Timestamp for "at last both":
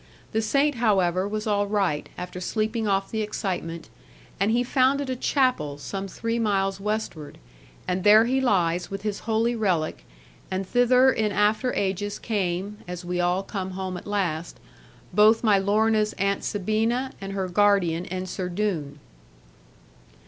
13.95-15.43